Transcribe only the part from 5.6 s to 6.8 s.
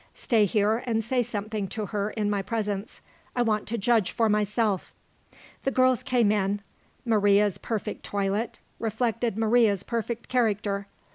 The girls came in.